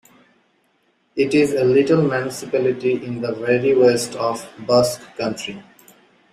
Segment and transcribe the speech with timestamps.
[1.15, 5.61] It is a little municipality in the very west of Basque Country.